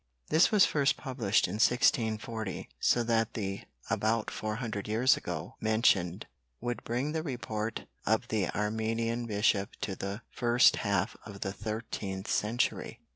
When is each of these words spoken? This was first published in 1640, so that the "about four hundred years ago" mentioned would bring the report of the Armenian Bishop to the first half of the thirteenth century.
This 0.29 0.49
was 0.51 0.65
first 0.65 0.97
published 0.97 1.47
in 1.47 1.57
1640, 1.61 2.69
so 2.79 3.03
that 3.03 3.35
the 3.35 3.65
"about 3.87 4.31
four 4.31 4.55
hundred 4.55 4.87
years 4.87 5.15
ago" 5.15 5.57
mentioned 5.61 6.25
would 6.59 6.83
bring 6.83 7.11
the 7.11 7.21
report 7.21 7.85
of 8.03 8.29
the 8.29 8.49
Armenian 8.49 9.27
Bishop 9.27 9.69
to 9.81 9.95
the 9.95 10.23
first 10.31 10.77
half 10.77 11.15
of 11.23 11.41
the 11.41 11.53
thirteenth 11.53 12.27
century. 12.31 12.99